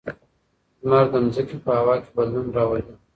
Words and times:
لمر 0.83 1.05
د 1.11 1.15
ځمکې 1.35 1.57
په 1.65 1.71
هوا 1.79 1.95
کې 2.03 2.09
بدلون 2.15 2.47
راولي. 2.57 2.91